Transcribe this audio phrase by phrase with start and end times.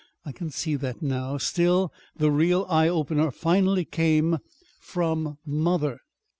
[0.25, 1.37] I can see that now.
[1.37, 4.39] Still, the real eye opener finally came
[4.79, 5.99] from mother."